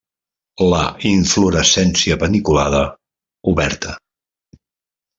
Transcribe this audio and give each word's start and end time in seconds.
La 0.73 0.79
inflorescència 1.09 2.19
paniculada; 2.25 2.83
oberta. 3.55 3.97